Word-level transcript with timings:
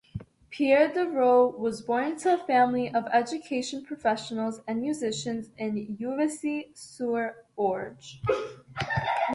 Pierre 0.49 0.91
Dervaux 0.91 1.55
was 1.59 1.83
born 1.83 2.17
to 2.17 2.33
a 2.33 2.37
family 2.47 2.91
of 2.91 3.05
education 3.13 3.85
professionals 3.85 4.59
and 4.67 4.81
musicians 4.81 5.51
in 5.59 5.95
Juvisy-sur-Orge. 5.95 8.19